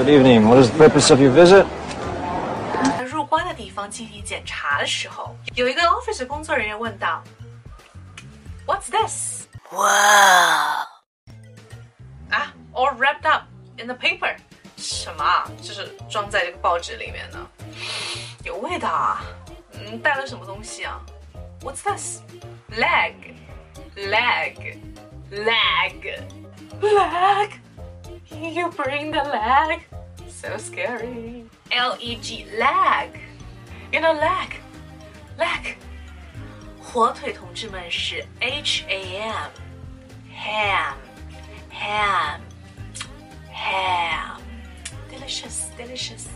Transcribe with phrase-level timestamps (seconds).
[0.00, 0.48] Good evening.
[0.48, 1.66] What is the purpose of your visit?
[3.10, 7.22] 入关的地方进行检查的时候，有一个 office 工作人员问道：“
[8.66, 10.86] What's this？” 哇！
[12.30, 13.44] 啊，all wrapped up
[13.78, 14.36] in the paper，
[14.76, 15.50] 什么啊？
[15.62, 17.38] 就是装在这个报纸里面的，
[18.44, 19.24] 有味道啊！
[19.72, 21.00] 嗯，带了什么东西啊？
[21.62, 23.14] What's this？Leg,
[23.96, 24.78] leg,
[25.30, 26.20] leg,
[26.80, 27.50] leg.
[28.40, 29.80] You bring the leg.
[30.28, 31.44] So scary.
[31.70, 33.20] L E G leg.
[33.92, 34.50] You know leg,
[35.38, 35.76] leg.
[36.82, 39.50] 火腿同志们是 H A M,
[40.34, 40.94] ham,
[41.70, 42.40] ham,
[43.52, 44.40] ham.
[45.10, 46.26] Delicious, delicious.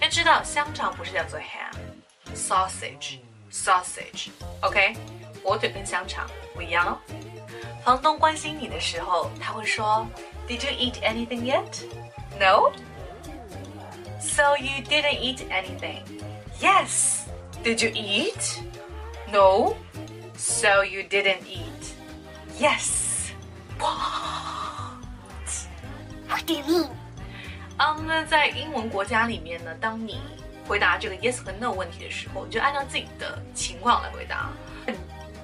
[0.00, 1.74] 要知道香肠不是叫做 ham,
[2.34, 3.18] sausage,
[3.50, 4.30] sausage.
[4.60, 4.94] OK，
[5.42, 6.98] 火腿跟香肠不一样哦。
[7.84, 10.06] 房东关心你的时候，他会说
[10.48, 11.84] ，Did you eat anything yet?
[12.38, 12.72] No.
[14.20, 16.02] So you didn't eat anything.
[16.60, 17.26] Yes.
[17.62, 18.62] Did you eat?
[19.32, 19.76] No.
[20.36, 21.94] So you didn't eat.
[22.58, 23.32] Yes.
[26.28, 26.88] What do you mean?
[27.78, 30.20] 嗯，那在英文国家里面呢，当你
[30.68, 34.50] 回答这个 yes 和 no 问题的时候，你就按照自己的情况来回答。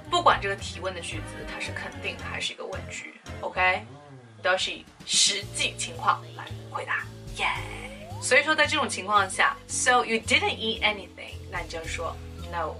[0.09, 3.85] 不管这个提问的句子它是肯定还是一个问句，OK，
[4.44, 7.04] 都是以实际情况来回答。
[7.38, 7.48] 耶、
[8.22, 12.14] 所以说，在这种情况下，So you didn't eat anything，那你就要说
[12.52, 12.76] No。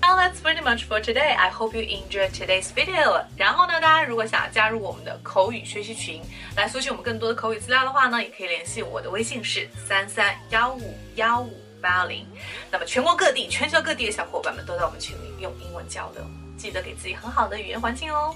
[0.00, 1.36] Well, that's pretty much for today.
[1.36, 3.22] I hope you enjoyed today's video.
[3.36, 6.22] 然后呢，大家如果想要加入我们的口语学习群，
[6.56, 12.26] 来索取我们更多的口语资料的话呢，也可以联系我的微信是三三幺五幺五八零。
[12.70, 16.24] 那么全国各地、全球各地的小伙伴们都在我们群里用英文交流，
[16.56, 18.34] 记得给自己很好的语言环境哦。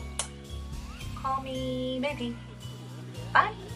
[1.29, 2.35] Call me maybe.
[3.35, 3.68] Bye.